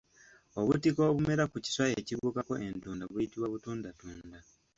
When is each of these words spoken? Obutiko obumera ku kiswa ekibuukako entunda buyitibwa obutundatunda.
Obutiko 0.59 0.99
obumera 1.09 1.43
ku 1.51 1.57
kiswa 1.65 1.85
ekibuukako 2.01 2.53
entunda 2.67 3.03
buyitibwa 3.11 3.45
obutundatunda. 3.47 4.39